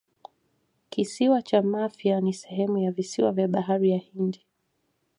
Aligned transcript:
Kisiwa 0.89 1.41
cha 1.41 1.61
Mafia 1.61 2.21
ni 2.21 2.33
sehemu 2.33 2.77
ya 2.77 2.91
visiwa 2.91 3.31
vya 3.31 3.47
Bahari 3.47 3.89
ya 3.91 3.97
Hindi 3.97 4.45